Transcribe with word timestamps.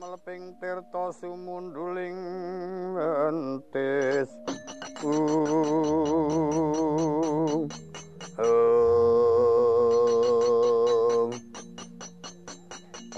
mleping 0.00 0.56
tirta 0.56 1.12
sumunduling 1.12 2.16
entis 3.28 4.32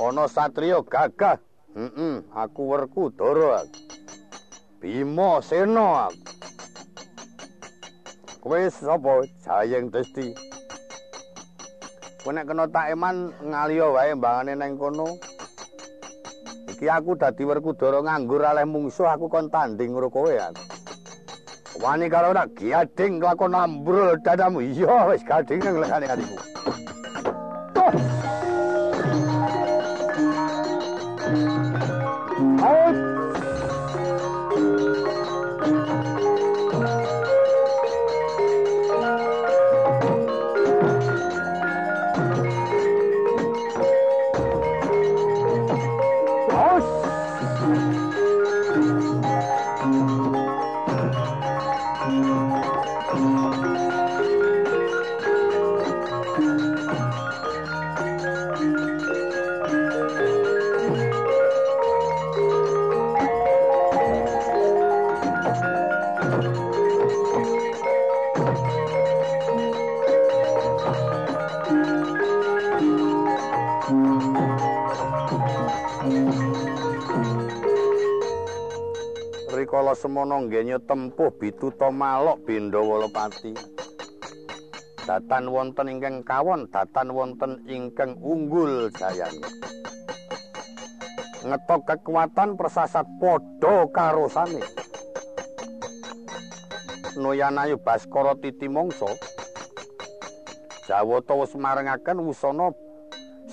ana 0.02 0.26
satriya 0.26 0.82
gagah. 0.82 1.38
Heeh 1.78 2.26
aku 2.34 2.74
werkudara 2.74 3.62
bima 4.82 5.38
sena. 5.38 6.10
Kowe 8.42 8.58
sapa 8.74 9.22
jayeng 9.46 9.86
desti 9.86 10.34
kowe 12.26 12.34
nek 12.34 12.50
kena 12.50 12.66
tak 12.66 12.90
eman 12.90 13.30
ngaliya 13.38 13.86
wae 13.86 14.18
mbangane 14.18 14.58
nang 14.58 14.74
kono 14.74 15.14
iki 16.82 16.90
aku 16.90 17.14
dadi 17.14 17.46
werkudara 17.46 18.02
nganggur 18.02 18.42
aleh 18.42 18.66
mungsuh 18.66 19.06
aku 19.06 19.30
kon 19.30 19.46
tanding 19.54 19.94
karo 19.94 20.10
kowe 20.10 20.34
aku 20.34 20.62
wani 21.78 22.10
karo 22.10 22.34
ora 22.34 22.42
giading 22.58 23.22
lakon 23.22 23.54
ambrul 23.54 24.18
dadamu. 24.18 24.58
Iya 24.58 25.06
wis 25.06 25.22
gading 25.22 25.62
nang 25.62 25.78
lekane 25.78 26.10
adikku 26.10 26.42
Semana 80.22 80.38
nggenya 80.46 80.78
tempuh 80.86 81.34
bituta 81.34 81.90
malok 81.90 82.46
Bendawalapati. 82.46 83.58
Datan 85.02 85.50
wonten 85.50 85.90
ingkang 85.90 86.22
kawon, 86.22 86.70
datan 86.70 87.10
wonten 87.10 87.58
ingkang 87.66 88.14
unggul 88.22 88.86
jayane. 88.94 89.42
Ngetok 91.42 91.90
kekuatan 91.90 92.54
persasat 92.54 93.02
padha 93.18 93.90
karo 93.90 94.30
sane. 94.30 94.62
Noyanayu 97.18 97.82
Baskara 97.82 98.38
Titi 98.38 98.70
Mangsa 98.70 99.10
Jawata 100.86 101.34
wis 101.34 101.50
marengaken 101.58 102.22
wusana 102.22 102.70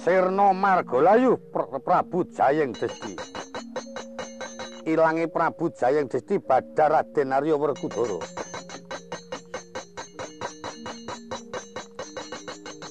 Sirna 0.05 0.53
Margalayu 0.53 1.33
Prabu 1.81 2.29
Jayeng 2.29 2.77
Desti. 2.77 3.38
Ilangi 4.89 5.29
Prabu 5.29 5.69
Jayeng 5.69 6.09
Desti 6.09 6.41
Badar 6.41 6.89
Raden 6.89 7.29
Arya 7.29 7.53
Werkudara. 7.53 8.17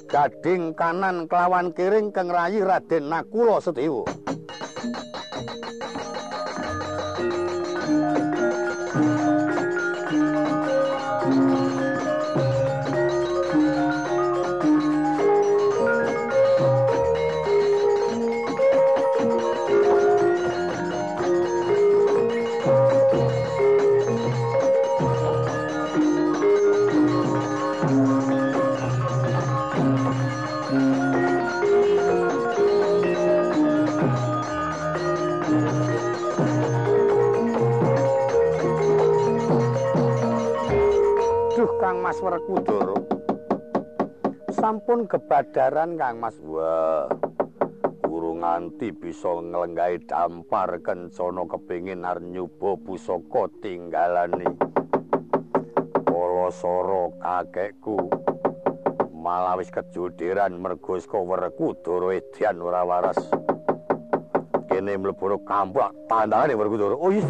Gading 0.09 0.72
kanan 0.78 1.26
kelawan 1.28 1.75
kiring 1.75 2.14
keng 2.14 2.31
rayi 2.31 2.62
Raden 2.62 3.10
Nakula 3.10 3.59
Sedewa. 3.60 4.06
Sampun 44.88 45.04
kebadaran 45.04 46.00
Kang 46.00 46.16
Mas. 46.16 46.41
Wah. 46.49 47.12
Urung 48.09 48.41
nganti 48.41 48.88
bisa 48.88 49.28
nglenggahi 49.37 50.09
dampar 50.09 50.81
kencana 50.81 51.44
kepingin 51.44 52.09
arep 52.09 52.25
nyoba 52.25 52.72
pusaka 52.81 53.53
tinggalane. 53.60 54.48
Kalasara 56.09 57.04
kakekku 57.21 58.00
malah 59.12 59.60
wis 59.60 59.69
kejudiran 59.69 60.56
mergo 60.56 60.97
saka 60.97 61.21
Werkudara 61.21 62.16
edian 62.16 62.56
ora 62.56 62.81
waras. 62.81 63.21
Kene 64.72 64.97
mlebu 64.97 65.37
kampung 65.44 65.93
tandane 66.09 66.56
Werkudara. 66.56 66.97
Oh 66.97 67.12
iya 67.12 67.28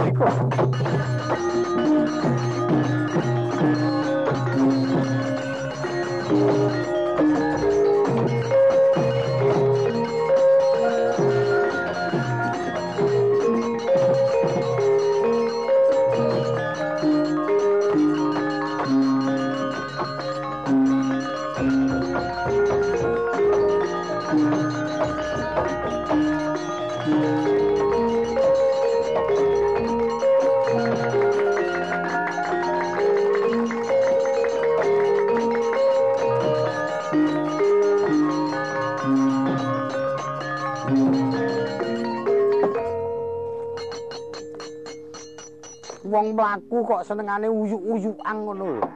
wong 46.06 46.38
mlaku 46.38 46.86
kok 46.86 47.02
senengane 47.02 47.50
uyuk-uyukan 47.50 48.36
ngono 48.44 48.64
lho. 48.78 48.86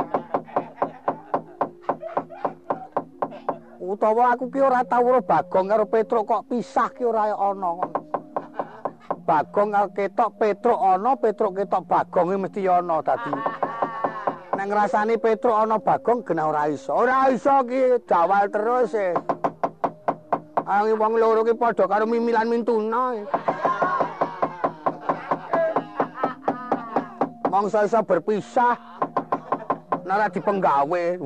Utawa 3.82 4.32
aku 4.32 4.46
ki 4.48 4.62
ora 4.62 4.86
tau 4.86 5.10
ora 5.10 5.20
Bagong 5.20 5.66
karo 5.66 5.84
Petruk 5.90 6.24
kok 6.24 6.46
pisah 6.46 6.88
ki 6.94 7.02
ora 7.02 7.34
ana 7.34 7.68
ngono. 7.76 7.98
Bagong 9.26 9.70
karo 9.74 9.88
ketok 9.90 10.30
Petruk 10.38 10.78
ana, 10.78 11.18
Petruk 11.18 11.52
ketok 11.58 11.84
Bagong 11.90 12.38
mesti 12.38 12.62
ana 12.70 13.02
dadi. 13.02 13.32
Nek 14.54 14.66
ngrasani 14.70 15.18
Petruk 15.18 15.58
ana 15.58 15.82
Bagong 15.82 16.22
genah 16.22 16.46
ora 16.48 16.70
iso. 16.70 16.94
Ora 16.94 17.28
iso 17.34 17.52
ki 17.66 18.06
dawal 18.06 18.48
terus 18.48 18.94
e. 18.94 19.10
Angi 20.62 20.94
wong 20.94 21.18
loro 21.18 21.42
ki 21.42 21.58
padha 21.58 21.84
karo 21.90 22.06
mimilan 22.06 22.46
mintuna. 22.48 23.18
E. 23.18 23.51
mangsa 27.62 27.86
isa 27.86 28.02
berpisah 28.02 28.74
nara 30.02 30.26
dipenggawe. 30.26 31.04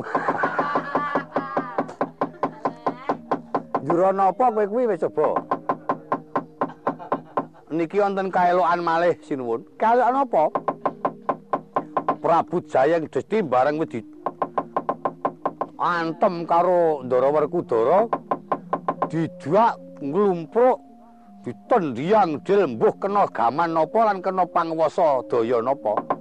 Jura 3.89 4.13
napa 4.13 4.53
kowe 4.53 4.67
kuwi 4.69 4.85
wis 4.93 5.01
coba? 5.01 5.41
Niki 7.73 7.97
wonten 7.97 8.29
kaelokan 8.29 8.85
malih 8.85 9.17
sinuwun. 9.25 9.65
Kaelokan 9.81 10.29
apa? 10.29 10.45
Prabu 12.21 12.61
Jayeng 12.69 13.09
Desti 13.09 13.41
bareng 13.41 13.81
wedi 13.81 14.05
antem 15.81 16.45
karo 16.45 17.01
Ndara 17.07 17.33
Werkudara 17.33 18.09
dijuak 19.09 19.79
nglumpruk 20.03 20.83
ditendiang 21.47 22.43
dil 22.43 22.67
mbuh 22.75 22.99
kena 22.99 23.31
gaman 23.31 23.71
napa 23.71 24.11
lan 24.11 24.19
kena 24.19 24.43
pangwasa 24.51 25.23
daya 25.31 25.63
napa 25.63 26.16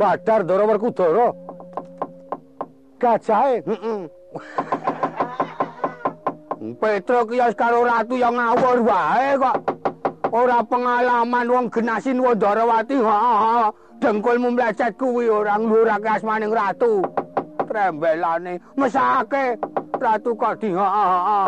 Badar 0.00 0.44
Ndara 0.44 0.64
Werkudara 0.64 1.26
gajahe 3.00 3.60
heeh 3.68 4.08
Petro 6.80 7.26
ki 7.28 7.36
karo 7.52 7.84
ratu 7.84 8.16
yang 8.16 8.32
ngawur 8.32 8.80
wae 8.80 9.36
kok 9.36 9.56
ora 10.32 10.64
pengalaman 10.64 11.46
wong 11.52 11.66
genasin 11.68 12.16
Wandarawati 12.16 12.96
ha 13.04 13.68
dengkulmu 14.00 14.56
mlecet 14.56 14.96
kuwi 14.96 15.28
ora 15.28 15.60
nglurake 15.60 16.08
asmaning 16.08 16.56
ratu 16.56 17.04
trembelane 17.68 18.56
mesake 18.80 19.60
ratu 20.00 20.32
kok 20.32 20.56
di 20.64 20.72
ha 20.72 20.88
ha 20.88 21.40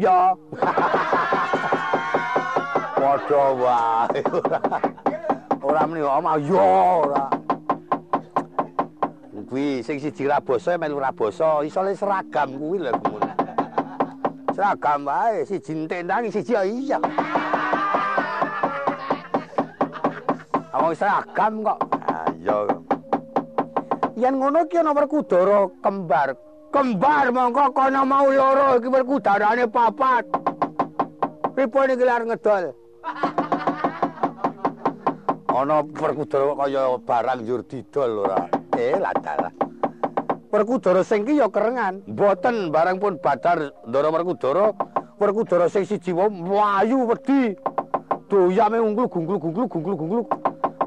ya 0.00 0.32
padha 2.96 3.44
wae 3.60 4.20
ora 5.60 5.82
muni 5.84 6.00
omah 6.00 6.40
yo 6.40 6.64
ora 7.04 7.41
kuwi 9.52 9.84
sing 9.84 10.00
siji 10.00 10.24
raboso 10.24 10.72
melu 10.80 10.96
raboso 10.96 11.60
iso 11.60 11.84
le 11.84 11.92
seragam 11.92 12.56
kuwi 12.56 12.78
lho 12.88 12.92
seragam 14.56 15.04
wae 15.04 15.44
siji 15.44 15.84
tendang 15.84 16.32
siji 16.32 16.56
iya 16.56 16.96
Awang 20.72 20.96
seragam 20.96 21.60
kok. 21.60 21.78
Ayo. 22.08 22.80
Yen 24.16 24.40
ngono 24.40 24.64
ki 24.72 24.80
ana 24.80 24.96
Werkudara 24.96 25.68
kembar. 25.84 26.32
Kembar 26.72 27.28
mongko 27.28 27.76
kono 27.76 28.08
mau 28.08 28.32
loro 28.32 28.80
iki 28.80 28.88
Werkudarane 28.88 29.68
papat. 29.68 30.24
Pripun 31.52 31.92
iki 31.92 32.04
lar 32.08 32.24
ngedol? 32.24 32.72
Ana 35.52 35.84
Werkudara 35.84 36.56
kaya 36.56 36.96
barang 37.04 37.40
njur 37.44 37.60
didol 37.68 38.24
ora. 38.24 38.61
Eh 38.78 38.96
ladal. 38.96 39.52
Werkudara 40.52 41.00
sing 41.04 41.24
ki 41.24 41.40
ya 41.40 41.48
kerengan. 41.48 42.04
Mboten 42.08 42.68
barang 42.72 43.00
pun 43.00 43.16
badar 43.20 43.72
Ndara 43.88 44.08
Werkudara. 44.12 44.72
Werkudara 45.16 45.68
sing 45.68 45.84
siji 45.84 46.12
wae 46.12 46.28
mlayu 46.28 47.08
wedi. 47.08 47.56
Doyame 48.28 48.80
ungkul 48.80 49.08
gungkul 49.08 49.38
gungkul 49.40 49.68
gungkul 49.68 49.96
gungkul. 49.96 50.24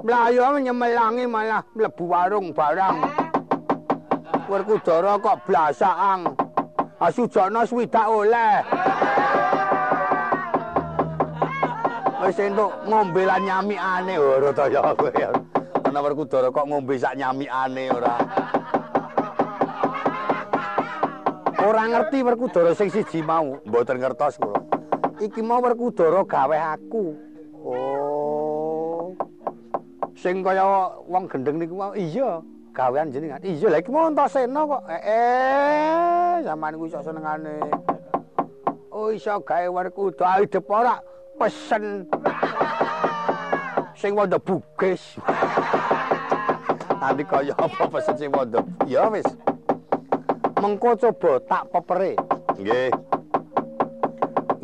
mlayu 0.05 0.61
nyemelangi 0.61 1.25
malah 1.25 1.65
mlebu 1.73 2.03
warung 2.05 2.53
barang. 2.53 2.97
Werkudara 4.45 5.17
kok 5.17 5.41
blasakang. 5.49 6.21
Asujana 7.01 7.65
swidak 7.65 8.07
oleh. 8.07 8.61
Wis 12.25 12.39
entuk 12.41 12.71
ngombe 12.89 13.21
lan 13.25 13.41
nyamikane 13.45 14.17
ora 14.17 14.49
ya 14.69 14.81
kowe. 14.97 15.54
Ana 15.85 15.99
Werkudara 16.01 16.49
kok 16.49 16.65
ngombe 16.65 16.97
sak 16.97 17.15
nyamikane 17.15 17.83
ora. 17.93 18.15
Ora 21.61 21.83
ngerti 21.85 22.25
Werkudara 22.25 22.73
sing 22.73 22.89
siji 22.89 23.21
mau, 23.21 23.61
mboten 23.63 24.01
ngertos 24.01 24.41
kula. 24.41 24.59
Iki 25.21 25.41
mau 25.45 25.61
Werkudara 25.61 26.25
gawe 26.25 26.57
aku. 26.73 27.05
Oh. 27.65 28.15
sing 30.25 30.41
kaya 30.41 30.89
wong 31.05 31.29
gendeng 31.29 31.61
niku 31.61 31.77
iya 31.93 32.41
gawean 32.73 33.13
jenengan 33.13 33.38
iya 33.45 33.67
lha 33.69 33.77
iki 33.77 33.93
mau 33.93 34.09
entasena 34.09 34.65
kok 34.65 34.81
eh, 34.89 35.01
eh 35.05 36.33
zaman 36.41 36.73
kuwi 36.81 36.89
sok 36.89 37.05
senengane 37.05 37.61
oh 38.89 39.13
iso 39.13 39.38
gawe 39.45 39.69
werku 39.69 40.09
dai 40.17 40.49
depora 40.49 40.97
pesen 41.38 42.09
sing 43.95 44.12
wonda 44.13 44.38
bugis 44.38 45.19
tadi 47.00 47.24
kaya 47.24 47.53
apa 47.56 47.83
pesen 47.89 48.15
sing 48.19 48.30
wonda 48.31 48.59
ya 48.86 49.07
wis 49.07 49.27
mengko 50.59 51.00
coba 51.00 51.39
tak 51.47 51.63
pepere 51.71 52.13
nggih 52.59 52.92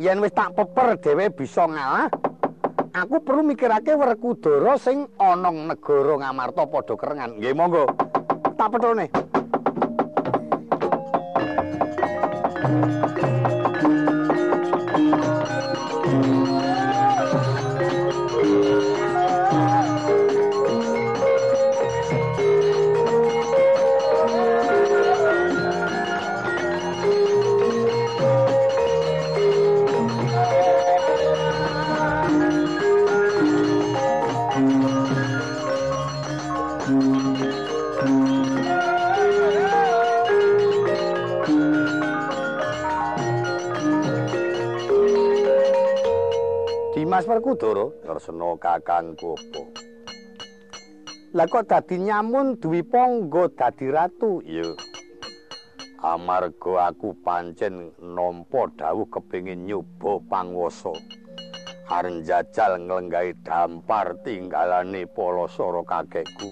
yen 0.00 0.20
wis 0.20 0.32
tak 0.36 0.52
peper 0.56 0.96
dhewe 1.00 1.32
bisa 1.32 1.64
ngalah 1.64 2.08
aku 2.92 3.24
perlu 3.24 3.42
mikirake 3.44 3.96
Werkudara 3.96 4.76
sing 4.76 5.08
ana 5.16 5.48
negara 5.48 6.20
Ngamarta 6.20 6.68
padha 6.68 6.94
kerengan. 6.96 7.40
Nggih, 7.40 7.54
monggo. 7.56 7.84
Tak 8.56 8.68
petone. 8.68 9.06
Mas 47.22 47.38
Werkudara 47.38 47.86
ngersena 48.02 48.58
kakangku? 48.58 49.38
Lah 51.38 51.46
kok 51.46 51.70
dadi 51.70 52.02
nyamun 52.02 52.58
duwi 52.58 52.82
pangga 52.82 53.46
dadi 53.46 53.94
ratu? 53.94 54.42
Ya. 54.42 54.66
Amarga 56.02 56.90
aku 56.90 57.14
pancen 57.22 57.94
nampa 58.02 58.66
dawuh 58.74 59.06
kepengin 59.06 59.70
nyoba 59.70 60.18
panguwasa. 60.26 60.90
Arep 61.94 62.26
jajal 62.26 62.90
nglenggahi 62.90 63.38
dampar 63.46 64.18
tinggalane 64.26 65.06
Palasara 65.06 65.86
kakekku. 65.86 66.50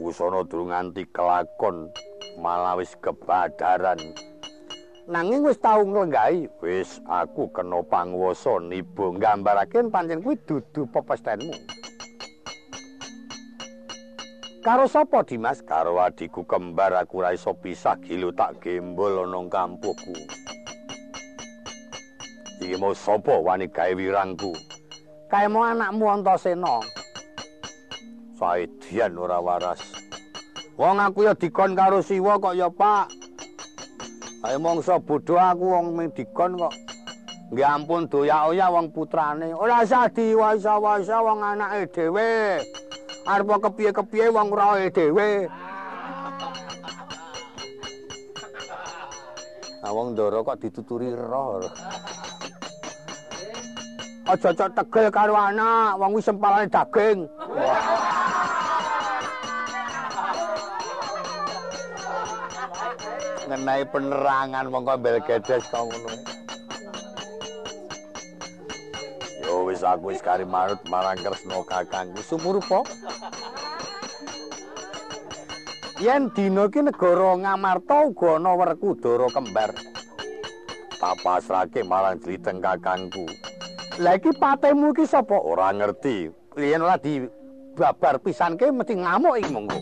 Usana 0.00 0.40
durung 0.48 0.72
nganti 0.72 1.04
kelakon 1.12 1.92
malah 2.40 2.80
wis 2.80 2.96
kebadaran. 2.96 4.00
Nanging 5.04 5.44
wis 5.44 5.60
tau 5.60 5.84
nglenggahi 5.84 6.48
wis 6.64 7.00
aku 7.04 7.52
kena 7.52 7.84
panguwasa 7.84 8.56
nibo 8.64 9.12
nggambarake 9.12 9.84
pancen 9.92 10.24
kuwi 10.24 10.40
dudu 10.48 10.88
pepestenmu. 10.88 11.52
Karo 14.64 14.88
sapa 14.88 15.20
Dimas? 15.28 15.60
Karo 15.60 16.00
adikku 16.00 16.48
kembar 16.48 16.96
aku 16.96 17.20
ora 17.20 17.36
iso 17.36 17.52
pisah 17.52 18.00
gilu 18.00 18.32
tak 18.32 18.64
gembol 18.64 19.28
ana 19.28 19.44
kampungku. 19.52 20.16
Iki 22.64 22.80
mau 22.80 22.96
sapa 22.96 23.44
wani 23.44 23.68
gawe 23.68 23.92
wirangku? 23.92 24.56
Kae 25.28 25.52
mau 25.52 25.68
anakmu 25.68 26.08
Antasena. 26.08 26.80
Saedian 28.40 29.20
ora 29.20 29.36
waras. 29.36 29.84
Wong 30.80 30.96
aku 30.96 31.28
ya 31.28 31.36
dikon 31.36 31.76
karo 31.76 32.00
Siwa 32.00 32.40
kok 32.40 32.56
ya 32.56 32.72
Pak 32.72 33.23
Ayo 34.44 34.60
mongso 34.60 35.00
bodho 35.00 35.40
aku 35.40 35.72
wong 35.72 35.96
dikon 36.12 36.60
kok. 36.60 36.74
Nggih 37.48 37.64
ampun 37.64 38.04
doyak-oyak 38.12 38.68
wong 38.68 38.92
putrane. 38.92 39.56
Ora 39.56 39.80
usah 39.80 40.04
diwaisa-waisa 40.12 41.16
wong 41.24 41.40
anake 41.40 41.88
dhewe. 41.96 42.60
Arep 43.24 43.48
kepiye-kepiye 43.64 44.28
wong 44.28 44.52
roe 44.52 44.84
dhewe. 44.92 45.48
Ah 49.80 49.92
wong 49.96 50.12
ndara 50.12 50.44
kok 50.44 50.60
dituturi 50.60 51.08
roh. 51.16 51.64
Aja 54.24 54.52
cocok 54.52 54.72
tegel 54.76 55.08
karo 55.08 55.36
anak, 55.36 55.96
wong 55.96 56.20
wis 56.20 56.28
sempalane 56.28 56.68
daging. 56.68 57.28
Wah. 57.48 58.13
Ngenai 63.48 63.84
penerangan 63.88 64.66
mongko 64.72 64.94
bel 65.00 65.18
gedes 65.24 65.64
kok 65.68 65.84
ngono. 65.84 66.10
Yo 69.44 69.68
wis 69.68 69.84
aku 69.84 70.12
wis 70.12 70.24
kari 70.24 70.48
marut 70.48 70.80
marang 70.88 71.20
Kresna 71.20 71.60
kakangku 71.64 72.20
sumurupa. 72.24 72.80
Yen 76.00 76.32
dina 76.34 76.66
iki 76.66 76.82
negara 76.82 77.38
Ngamarta 77.38 78.10
uga 78.10 78.40
ana 78.40 78.50
Werkudara 78.56 79.28
kembar. 79.30 79.70
Tak 80.98 81.14
pasrahke 81.20 81.84
marang 81.84 82.18
Jliteng 82.18 82.64
kakangku. 82.64 83.28
Lah 84.00 84.18
iki 84.18 84.32
patemu 84.34 84.90
iki 84.96 85.04
sapa? 85.06 85.36
Ora 85.36 85.70
ngerti. 85.70 86.32
Yen 86.58 86.82
ora 86.82 86.96
di 86.98 87.22
babar 87.76 88.18
pisanke 88.18 88.72
mesti 88.72 88.98
ngamuk 88.98 89.38
iki 89.38 89.50
monggo. 89.52 89.80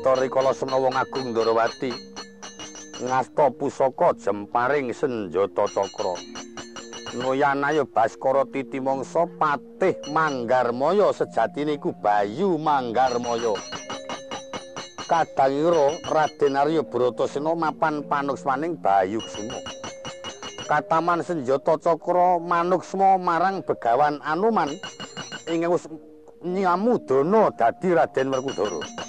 Carita 0.00 0.16
rikala 0.16 0.56
semana 0.56 0.80
wong 0.80 0.96
agung 0.96 1.36
Ndarawati 1.36 1.92
ngasta 3.04 3.52
pusaka 3.52 4.16
jemparing 4.16 4.96
senjata 4.96 5.68
cakra. 5.68 6.16
Noyanaya 7.12 7.84
Baskara 7.84 8.48
Titi 8.48 8.80
Mangsa 8.80 9.28
Patih 9.36 10.00
Manggarmaya. 10.08 11.12
Sejatine 11.12 11.76
iku 11.76 11.92
Bayu 11.92 12.56
Manggarmaya. 12.56 13.52
Kadangira 15.04 16.00
Raden 16.08 16.56
Arya 16.56 16.80
Bratasena 16.80 17.52
mapan 17.52 18.00
panuksmaning 18.06 18.78
Bayu 18.78 19.18
Kusuma 19.20 19.58
Kataman 20.70 21.20
senjata 21.20 21.76
cakra 21.76 22.38
manuksma 22.38 23.18
marang 23.18 23.60
Begawan 23.66 24.22
Anuman. 24.22 24.70
Ing 25.50 25.66
nyamudana 26.46 27.52
dadi 27.52 27.90
Raden 27.92 28.32
Werkudara 28.32 28.99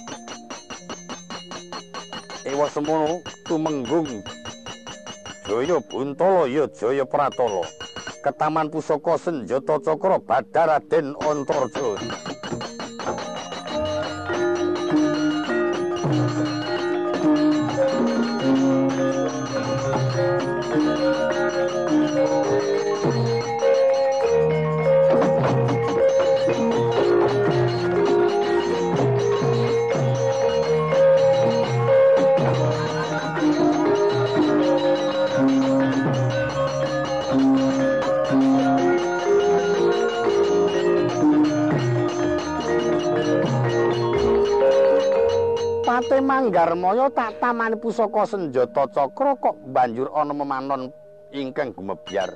Ewa 2.46 2.70
semono 2.70 3.22
tumenggung 3.46 4.24
Jaya 5.46 5.78
Buntala 5.78 6.50
ya 6.50 6.66
Jaya 6.74 7.06
Pratala 7.06 7.62
Ketaman 8.26 8.70
Pusaka 8.70 9.18
Senjata 9.18 9.78
Cakra 9.82 10.18
Badaraden 10.18 11.14
Antarja. 11.22 12.31
Pate 46.12 46.28
Manggarmaya 46.28 47.08
tak 47.16 47.40
tamani 47.40 47.80
pusaka 47.80 48.28
senjata 48.28 48.84
cakra 48.92 49.32
kok 49.40 49.56
banjur 49.72 50.12
ana 50.12 50.36
memanon 50.36 50.92
ingkang 51.32 51.72
gumebyar. 51.72 52.36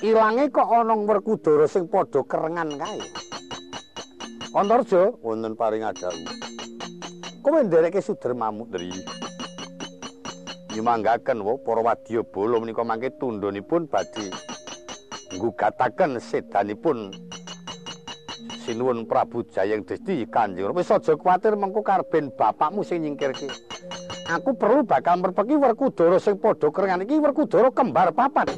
Ilange 0.00 0.48
kok 0.48 0.72
ana 0.72 0.96
Werkudara 0.96 1.68
sing 1.68 1.84
padha 1.92 2.24
kerengan 2.24 2.72
kae. 2.80 3.04
Antarja 4.56 5.12
wonten 5.20 5.52
paring 5.52 5.84
adawu. 5.84 6.24
Kowe 7.44 7.60
ndereke 7.60 8.00
Sudermamu 8.00 8.64
Dri. 8.72 8.96
Nyumanggaken 10.72 11.44
wa 11.44 11.60
para 11.60 11.84
wadya 11.84 12.24
bala 12.24 12.64
menika 12.64 12.80
mangke 12.80 13.12
tundhonipun 13.20 13.92
badhe 13.92 14.32
nggugataken 15.36 16.16
sedanipun 16.16 17.12
sinuwun 18.64 19.04
Prabu 19.04 19.44
Jayeng 19.52 19.84
Desti 19.84 20.24
Kanjeng. 20.24 20.72
Wis 20.72 20.88
aja 20.88 21.12
kuwatir 21.20 21.52
mengko 21.60 21.84
karben 21.84 22.32
bapakmu 22.32 22.80
sing 22.80 23.04
nyingkirke. 23.04 23.52
Aku 24.32 24.56
perlu 24.56 24.88
bakal 24.88 25.20
merpeki 25.20 25.60
Werkudara 25.60 26.16
sing 26.16 26.40
padha 26.40 26.72
kerengan 26.72 27.04
iki 27.04 27.20
Werkudara 27.20 27.68
kembar 27.68 28.16
papat. 28.16 28.48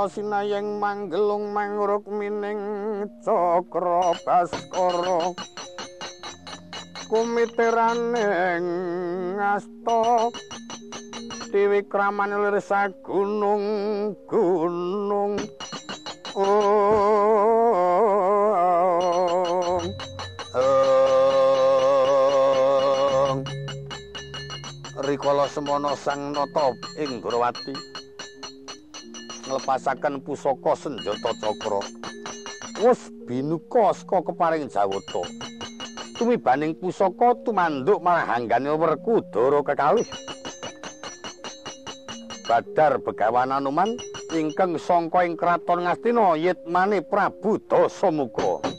Tresna 0.00 0.08
sinayeng 0.08 0.80
manggelung 0.80 1.52
mangruk 1.52 2.08
mining 2.08 3.04
cakra 3.20 4.16
baskara. 4.24 5.36
Kumiteraning 7.10 8.64
asta 9.36 10.32
dewi 11.52 11.84
kraman 11.84 12.32
lir 12.32 12.56
gunung. 13.04 14.16
Gunung 14.24 15.36
oh 16.32 17.60
rikala 25.04 25.44
semana 25.50 25.92
sang 25.92 26.32
nata 26.32 26.72
ing 26.96 27.20
Durawati 27.20 27.99
nglepasaken 29.50 30.22
pusaka 30.22 30.78
senjata 30.78 31.34
cakra. 31.42 31.82
Wes 32.86 33.10
binuka 33.26 33.90
saka 33.90 34.22
keparing 34.30 34.70
Jawata. 34.70 35.26
Tumibaning 36.14 36.78
pusaka 36.78 37.34
tumanduk 37.42 37.98
marang 37.98 38.30
hanggane 38.30 38.70
Werkudara 38.70 39.58
kekalih. 39.66 40.06
Badar 42.46 43.02
Begawan 43.02 43.50
Anuman 43.50 43.98
ingkang 44.30 44.78
sangka 44.78 45.26
ing 45.26 45.34
kraton 45.34 45.82
Ngastina 45.82 46.38
yitmane 46.38 47.02
Prabu 47.02 47.58
Dasamuka. 47.66 48.69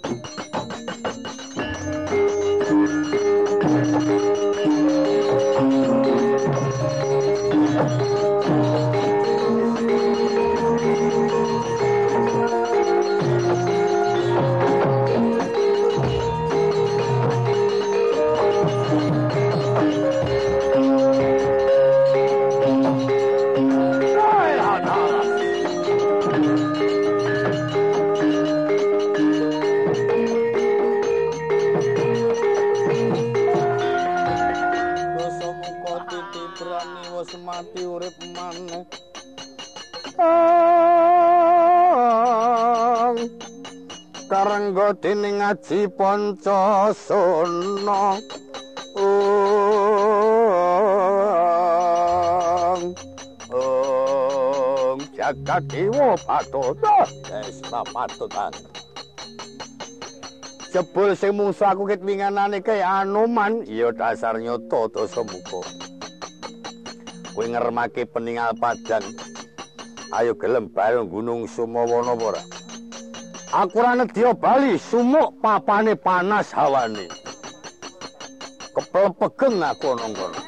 Karangga 44.31 44.95
dening 45.03 45.43
ngaji 45.43 45.79
pancasana 45.99 47.43
ong 48.95 49.27
jaga 55.11 55.59
dewa 55.67 56.15
patoto 56.23 56.95
wis 57.27 57.59
patotan 57.67 58.55
jebul 60.71 61.11
sing 61.19 61.35
mungsu 61.35 61.67
aku 61.67 61.83
ket 61.83 61.99
winganane 61.99 62.63
kae 62.63 62.79
anoman 62.79 63.67
ya 63.67 63.91
dasar 63.91 64.39
nyoto 64.39 64.87
dosa 64.87 65.19
muka 65.27 65.90
kowe 67.31 67.45
ngermake 67.47 68.05
peninggal 68.11 68.51
padang 68.59 69.03
ayo 70.15 70.35
gelem 70.35 70.67
bareng 70.71 71.07
gunung 71.07 71.47
sumawana 71.47 72.15
ora 72.15 72.43
Aku 73.51 73.83
ora 73.83 73.99
nedya 73.99 74.31
bali 74.31 74.79
sumuk 74.79 75.35
papane 75.43 75.91
panas 75.91 76.55
hawane. 76.55 77.11
Keplepegen 78.71 79.59
aku 79.59 79.91
ana 79.91 80.07
ngono. 80.07 80.39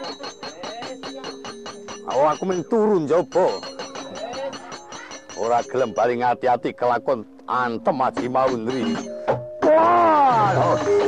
Aku 2.07 2.43
men 2.47 2.63
turu 2.71 3.03
njaba. 3.03 3.59
Ora 5.35 5.59
gelem 5.67 5.91
bali 5.91 6.23
ngati-ati 6.23 6.71
kelakon 6.71 7.27
antem 7.43 7.99
aji 7.99 8.31
mau 8.31 8.55
ndri. 8.55 8.95
Wah! 9.67 11.02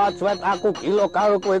Wajwet 0.00 0.40
aku 0.40 0.72
gila 0.80 1.04
karo 1.12 1.36
kowe. 1.36 1.60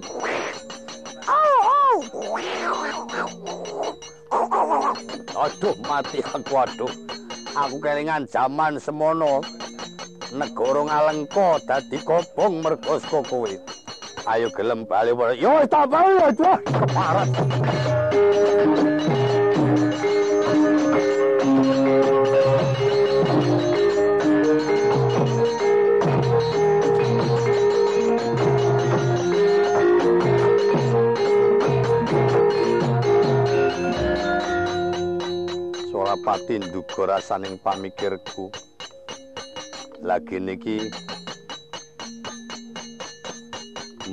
Aduh 5.40 5.76
mati 5.84 6.24
aku 6.24 6.54
aduh. 6.56 6.92
Aku 7.52 7.76
kelingan 7.84 8.24
jaman 8.32 8.80
semono. 8.80 9.44
Negara 10.32 10.80
ngalengka 10.86 11.60
dadi 11.68 11.98
kobong 12.00 12.64
mergo 12.64 12.96
saka 13.02 13.20
kowe. 13.28 13.52
Ayo 14.24 14.48
gelem 14.56 14.88
bali. 14.88 15.12
Yo 15.36 15.60
tak 15.68 15.92
bali. 15.92 16.32
Keparat. 16.32 17.28
Pati 36.20 36.60
nduga 36.60 37.16
rasaning 37.16 37.56
pamikirku. 37.64 38.52
Lagi 40.04 40.36
niki 40.40 40.92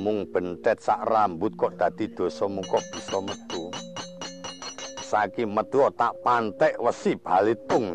mung 0.00 0.24
bentet 0.32 0.80
sak 0.80 1.04
rambut 1.04 1.52
kok 1.56 1.76
dadi 1.76 2.08
dosa 2.12 2.48
mung 2.48 2.64
kok 2.64 2.84
bisa 2.92 3.20
metu. 3.20 3.68
Saiki 5.04 5.44
metu 5.48 5.84
tak 5.96 6.16
pantek 6.24 6.76
wesi 6.80 7.16
balitung 7.16 7.92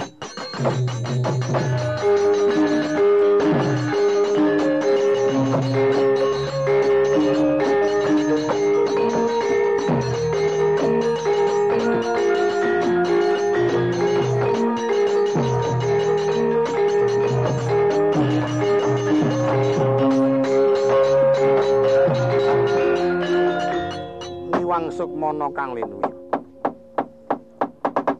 Sukmana 25.34 25.50
Kang 25.58 25.74
Linwi. 25.74 26.06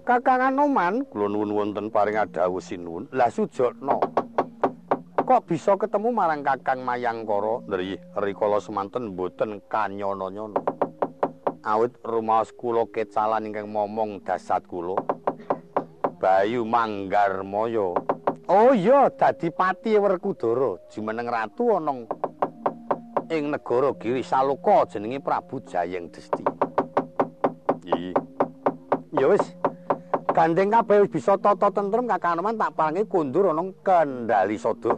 Kakang 0.02 0.42
Anoman, 0.50 1.06
kula 1.14 1.30
nuwun 1.30 1.54
wonten 1.54 1.94
paring 1.94 2.18
adhawuh 2.18 2.58
sinuwun. 2.58 3.06
Lah 3.14 3.30
Sujana. 3.30 4.02
Kok 5.22 5.46
bisa 5.46 5.78
ketemu 5.78 6.10
marang 6.10 6.42
Kakang 6.42 6.82
Mayangkara? 6.82 7.62
Nggih, 7.70 8.02
rikala 8.18 8.58
semanten 8.58 9.14
mboten 9.14 9.62
kanyana-nyana. 9.70 10.58
Awit 11.62 11.94
rumaos 12.02 12.50
kula 12.50 12.90
kecalan 12.90 13.46
ingkang 13.46 13.70
momong 13.70 14.26
dasat 14.26 14.66
kula. 14.66 14.98
Bayu 16.18 16.66
Manggarmaya. 16.66 17.94
Oh 18.50 18.74
iya, 18.74 19.08
dadi 19.14 19.54
pati 19.54 19.96
Werkudara, 20.02 20.82
jumeneng 20.90 21.30
ratu 21.30 21.78
ana 21.78 22.10
ing 23.32 23.54
negara 23.54 23.96
Giri 23.96 24.26
Saloka 24.26 24.84
jenenge 24.90 25.24
Prabu 25.24 25.64
Jayeng 25.64 26.12
Desti. 26.12 26.53
Ya 29.14 29.30
wis. 29.30 29.46
Gandeng 30.34 30.74
kabeh 30.74 31.06
bisa 31.06 31.38
tata 31.38 31.70
tentrem 31.70 32.10
kakanoman 32.10 32.58
tak 32.58 32.74
parangi 32.74 33.06
kundur 33.06 33.54
ana 33.54 33.62
kendali 33.86 34.58
sada. 34.58 34.98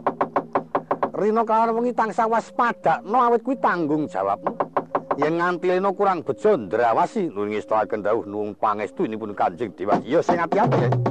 Rina 1.12 1.44
kalawan 1.44 1.84
wengi 1.84 1.92
tansah 1.92 2.24
waspada, 2.24 3.04
no 3.04 3.20
awit 3.20 3.44
kuwi 3.44 3.60
tanggung 3.60 4.08
jawabmu. 4.08 4.56
Yen 5.20 5.36
nganti 5.36 5.68
lena 5.72 5.92
kurang 5.92 6.24
bejo 6.24 6.56
ndrawasi 6.56 7.28
nuwun 7.32 7.52
ngestakaken 7.52 8.04
dawuh 8.04 8.24
nuwun 8.24 8.56
pangestu 8.56 9.04
ini 9.04 9.16
pun 9.20 9.36
Kanjeng 9.36 9.72
Dewa. 9.76 10.00
Ya 10.04 10.20
sing 10.24 10.40
ati-ati 10.40 11.05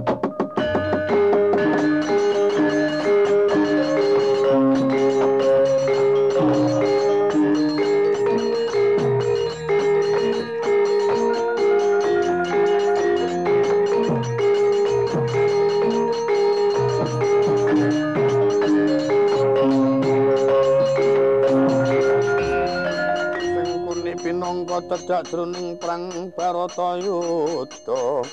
cedhak 25.06 25.30
jroning 25.30 25.78
perang 25.78 26.10
Baratayuda. 26.34 28.26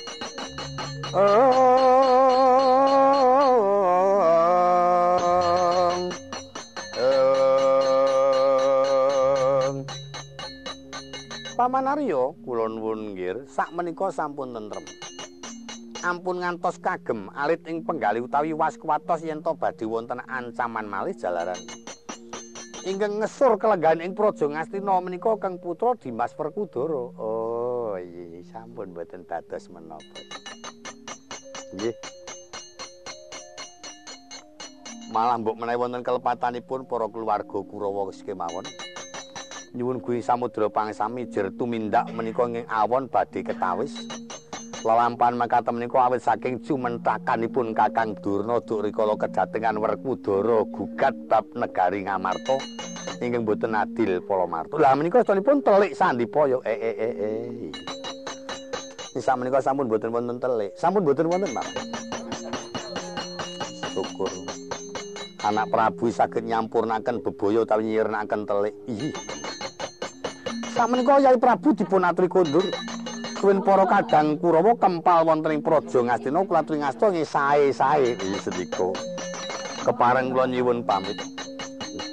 Paman 11.53 11.85
Arya 11.85 12.33
kula 12.41 12.65
nuwun 12.65 13.13
nggih 13.13 13.45
sak 13.45 13.69
menika 13.77 14.09
sampun 14.09 14.57
tentrem. 14.57 14.81
Ampun 16.01 16.41
ngantos 16.41 16.81
kagem 16.81 17.29
alit 17.37 17.61
ing 17.69 17.85
penggali 17.85 18.17
utawi 18.17 18.49
waskuwatos 18.57 19.21
yen 19.21 19.45
to 19.45 19.53
badhe 19.53 19.85
wonten 19.85 20.25
ancaman 20.25 20.89
malih 20.89 21.13
jalaran. 21.13 21.82
Ingkang 22.83 23.23
ngesur 23.23 23.55
kelenggan 23.55 24.03
ing 24.03 24.11
Praja 24.11 24.43
Ngastina 24.43 24.99
menika 24.99 25.31
Kang 25.39 25.55
Putra 25.55 25.95
Dimas 25.95 26.35
Werkudara. 26.35 27.15
Oh, 27.15 27.95
iya 27.95 28.43
sampun 28.43 28.91
mboten 28.91 29.23
dados 29.23 29.71
menapa. 29.71 30.19
Nggih. 31.79 31.95
Malah 35.15 35.39
mbok 35.39 35.55
menawi 35.55 35.79
wonten 35.79 36.03
kelepatanipun 36.03 36.89
para 36.89 37.07
keluarga 37.07 37.59
Kurawa 37.63 38.11
kemawon. 38.11 38.67
Nyuwun 39.73 40.03
kuwi 40.03 40.19
samudra 40.21 40.67
pangsami 40.67 41.31
jer 41.31 41.49
tumindak 41.55 42.11
menika 42.11 42.45
ing 42.51 42.67
awon 42.67 43.07
badhe 43.07 43.47
ketawis. 43.47 43.95
Lalampahan 44.83 45.39
makaten 45.39 45.79
menika 45.79 45.95
awit 45.95 46.19
saking 46.19 46.59
cumentakanipun 46.59 47.71
Kakang 47.71 48.19
Durna 48.19 48.59
duk 48.67 48.83
rikala 48.83 49.15
kedatengan 49.15 49.79
Werkudara 49.79 50.67
gugat 50.67 51.15
bab 51.31 51.47
negari 51.55 52.03
Ngamarta 52.03 52.59
ingkang 53.23 53.47
boten 53.47 53.79
adil 53.79 54.19
Palamarta. 54.27 54.75
Lah 54.75 54.91
menika 54.99 55.23
sampun 55.23 55.63
telik 55.63 55.95
sandipaya. 55.95 56.59
Eh 56.67 56.75
eh 56.75 56.95
eh 56.99 57.13
eh. 57.15 57.71
Nisa 59.15 59.39
menika 59.39 59.63
sampun 59.63 59.87
boten 59.87 60.11
wonten 60.11 60.35
telik. 60.43 60.75
Sampun 60.75 61.07
boten 61.07 61.31
wonten, 61.31 61.55
Pak. 61.55 61.67
Syukur. 63.95 64.27
Anak 65.47 65.71
Prabu 65.71 66.11
saged 66.11 66.43
nyampurnaken 66.43 67.23
bebaya 67.23 67.63
utawi 67.63 67.87
nyirnaken 67.87 68.43
telik. 68.43 68.75
Ih. 68.91 69.15
Samenika 70.75 71.23
Yai 71.23 71.39
Prabu 71.39 71.71
dipun 71.71 72.03
aturi 72.03 72.27
kondur. 72.27 72.67
Kuwin 73.43 73.59
para 73.59 73.83
kadang 73.83 74.39
Kurawa 74.39 74.71
kempal 74.79 75.27
wonten 75.27 75.59
ing 75.59 75.59
Praja 75.59 75.99
Ngastina 75.99 76.47
kula 76.47 76.63
aturi 76.63 76.79
ngasta 76.79 77.11
nggih 77.11 77.27
sae-sae 77.27 78.15
sedika. 78.39 78.87
Kepareng 79.83 80.31
kula 80.31 80.47
nyuwun 80.47 80.87
pamit. 80.87 81.19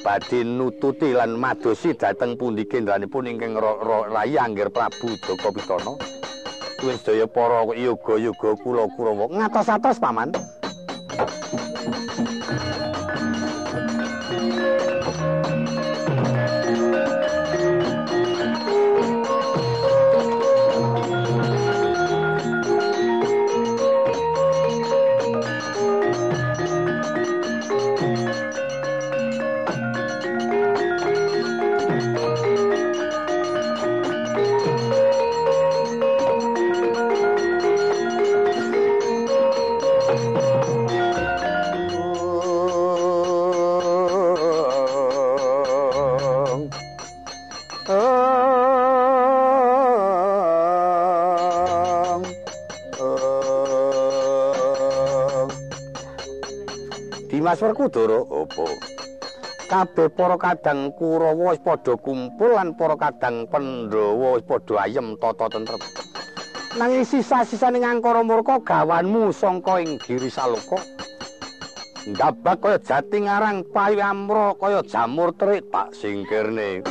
Badhe 0.03 0.43
nututi 0.43 1.15
lan 1.15 1.39
madosi 1.39 1.95
dhateng 1.95 2.35
pundi 2.35 2.67
kendranipun 2.67 3.31
ingkang 3.31 3.55
Rayi 4.11 4.43
Angger 4.43 4.75
Prabu 4.75 5.15
Jaka 5.23 5.55
Pitana. 5.55 5.95
Kuwin 6.83 6.99
sedaya 6.99 7.31
para 7.31 7.63
yoga-yoga 7.79 8.51
kula 8.67 8.91
Kurawa 8.99 9.31
ngatos-atos 9.31 10.03
paman. 10.03 10.35
Mas 57.51 57.59
Werkudara 57.67 58.23
apa? 58.31 58.67
kabeh 59.67 60.07
para 60.15 60.39
kadang 60.39 60.95
Kurawa 60.95 61.51
wis 61.51 61.59
padha 61.59 61.99
kumpul 61.99 62.55
lan 62.55 62.79
para 62.79 62.95
kadang 62.95 63.43
Pandhawa 63.51 64.39
wis 64.39 64.47
padha 64.47 64.87
ayem 64.87 65.19
tata 65.19 65.51
tentrem. 65.51 65.83
Nanging 66.79 67.03
sisa-sisane 67.03 67.83
ngangkara 67.83 68.23
murka 68.23 68.63
gawanmu 68.63 69.35
sangka 69.35 69.83
ing 69.83 69.99
giri 69.99 70.31
saloka. 70.31 70.79
Gabak 72.15 72.63
kaya 72.63 72.79
jati 72.79 73.19
ngarang 73.27 73.67
payu 73.75 73.99
amro 73.99 74.55
kaya 74.55 74.87
jamur 74.87 75.35
terik 75.35 75.67
tak 75.75 75.91
singkirne. 75.91 76.87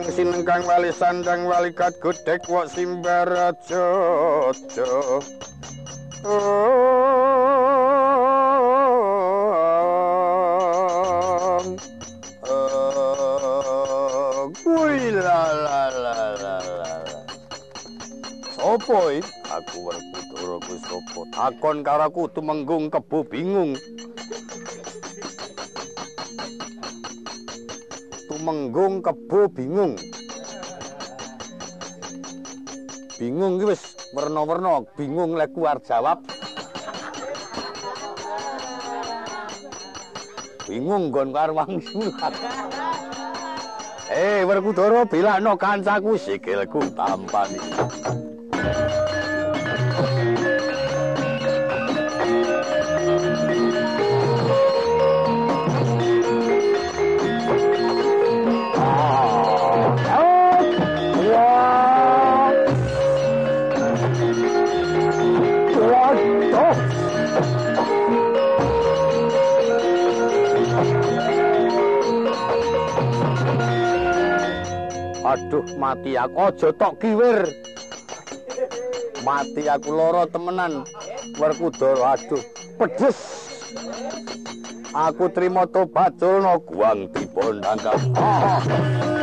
Pang 0.00 0.16
sinengkang 0.16 0.64
wali 0.64 0.88
sandang 0.96 1.44
wali 1.44 1.76
gudek 1.76 2.40
wak 2.48 2.72
simbaraja 2.72 3.84
Kuwi 14.64 15.12
la 15.20 15.40
la 15.52 15.80
la 15.92 16.16
la 16.40 16.56
la. 16.80 17.20
Sopo 18.56 19.12
Aku 19.52 19.76
werku 19.84 20.18
turu 20.32 20.56
ku 20.64 20.74
sopo? 20.80 21.28
Takon 21.28 21.84
karo 21.84 22.08
aku 22.08 22.24
tumenggung 22.32 22.88
kebo 22.88 23.20
bingung. 23.28 23.76
Menggung 28.40 29.04
kebo 29.04 29.48
bingung. 29.52 29.94
Bingung 33.20 33.60
iki 33.60 33.76
wis 33.76 33.82
werna-werna, 34.16 34.80
bingung 34.96 35.36
lek 35.36 35.52
kuar 35.52 35.76
jawab. 35.84 36.24
Bingung 40.64 41.12
nggon 41.12 41.30
karo 41.36 41.52
wong 41.52 41.78
Eh, 44.10 44.42
Werkudara 44.42 45.06
bilakno 45.06 45.54
kancaku 45.54 46.18
sikilku 46.18 46.82
tampani. 46.98 47.62
Aduh 75.60 75.76
mati 75.76 76.16
aku 76.16 76.40
aja 76.48 76.72
tok 76.72 76.96
kiwir. 77.04 77.44
Mati 79.20 79.68
aku 79.68 79.92
lara 79.92 80.24
temenan. 80.24 80.88
Werkudara 81.36 82.16
aduh 82.16 82.40
pedes. 82.80 83.20
Aku 84.96 85.28
trimo 85.28 85.68
tobat 85.68 86.16
culno 86.16 86.64
guang 86.64 87.12
dipondangkan. 87.12 88.00
Oh. 88.16 89.19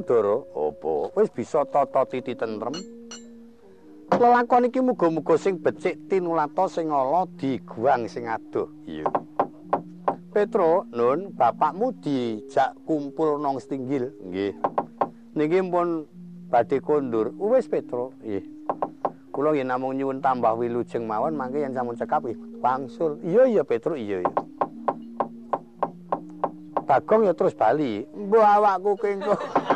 Werkudara, 0.00 0.40
apa 0.56 0.92
wis 1.12 1.28
bisa 1.28 1.60
tata 1.68 2.08
titi 2.08 2.32
tentrem? 2.32 2.72
Lelakon 4.16 4.72
iki 4.72 4.80
muga-muga 4.80 5.36
sing 5.36 5.60
becik 5.60 6.08
tinulata 6.08 6.72
sing 6.72 6.88
ala 6.88 7.28
diguang 7.36 8.08
sing 8.08 8.24
adoh. 8.24 8.72
Iya. 8.88 9.04
Petro, 10.32 10.88
Nun, 10.88 11.36
bapakmu 11.36 12.00
dijak 12.00 12.80
kumpul 12.88 13.36
nang 13.44 13.60
Stinggil. 13.60 14.08
Nggih. 14.24 14.56
Niki 15.36 15.60
pun 15.68 16.08
badhe 16.48 16.80
kondur. 16.80 17.36
Wis 17.36 17.68
Petro, 17.68 18.16
nggih. 18.24 18.40
Kula 19.36 19.52
yen 19.52 19.68
namung 19.68 20.00
nyuwun 20.00 20.24
tambah 20.24 20.56
wilujeng 20.56 21.04
mawon 21.04 21.36
mangke 21.36 21.60
yen 21.60 21.76
sampun 21.76 22.00
cekap 22.00 22.24
wangsul. 22.64 23.20
Iya 23.20 23.52
iya 23.52 23.62
Petro, 23.68 24.00
iya 24.00 24.24
iya. 24.24 24.32
Bagong 26.88 27.28
ya 27.28 27.36
terus 27.36 27.52
bali. 27.52 28.08
Mbah 28.16 28.56
awakku 28.56 28.96
kengko. 28.96 29.36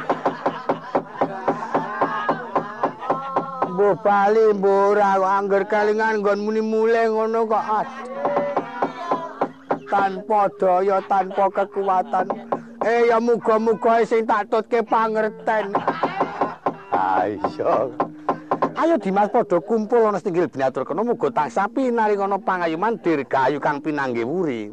Mbah 3.75 3.99
bali 4.07 4.55
mbah 4.55 4.95
ora 4.95 5.19
angger 5.19 5.67
kalingan 5.67 6.23
nggon 6.23 6.47
muni 6.47 6.63
mule 6.63 7.11
ngono 7.11 7.43
kok. 7.51 7.91
Tanpa 9.91 10.47
daya, 10.63 11.03
tanpa 11.11 11.51
kekuatan. 11.51 12.27
Eh 12.87 13.11
ya 13.11 13.19
muga-muga 13.19 14.07
sing 14.07 14.23
tak 14.31 14.47
tutke 14.47 14.79
pangerten. 14.87 15.75
Ayo. 16.95 17.91
Ayo 18.79 18.95
Dimas 19.03 19.35
padha 19.35 19.59
kumpul 19.59 20.07
ana 20.07 20.23
tinggil 20.23 20.47
binatur 20.47 20.87
kena 20.87 21.03
muga 21.03 21.35
tansah 21.35 21.67
pinari 21.67 22.15
kono 22.15 22.39
pangayuman 22.39 22.95
dirgayu 23.03 23.59
kang 23.59 23.83
pinangge 23.83 24.23
wuri. 24.23 24.71